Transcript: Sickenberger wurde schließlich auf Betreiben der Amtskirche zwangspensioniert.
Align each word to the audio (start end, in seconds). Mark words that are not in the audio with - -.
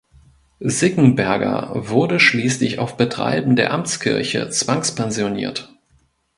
Sickenberger 0.65 1.73
wurde 1.75 2.19
schließlich 2.19 2.79
auf 2.79 2.97
Betreiben 2.97 3.55
der 3.55 3.71
Amtskirche 3.71 4.49
zwangspensioniert. 4.49 5.71